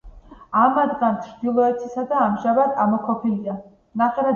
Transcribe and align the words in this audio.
ამათგან 0.61 1.19
ჩრდილოეთისა 1.27 2.09
ამჟამად 2.25 2.77
ამოქოლილია. 2.89 3.61